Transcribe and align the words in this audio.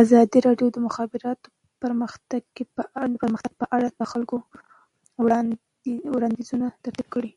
ازادي 0.00 0.38
راډیو 0.46 0.66
د 0.70 0.72
د 0.74 0.78
مخابراتو 0.86 1.48
پرمختګ 1.82 2.42
په 3.60 3.64
اړه 3.76 3.88
د 3.98 4.00
خلکو 4.12 4.36
وړاندیزونه 6.16 6.66
ترتیب 6.84 7.06
کړي. 7.14 7.32